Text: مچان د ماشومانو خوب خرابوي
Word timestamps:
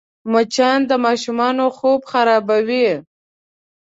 مچان 0.31 0.79
د 0.89 0.91
ماشومانو 1.05 1.65
خوب 1.77 2.01
خرابوي 2.11 2.87